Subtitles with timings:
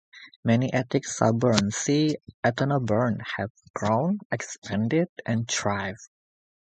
[0.43, 6.07] Many ethnic suburbs, see ethnoburb, have grown, expanded, and thrived.